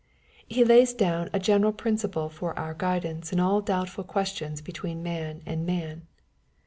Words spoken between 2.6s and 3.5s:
guidance in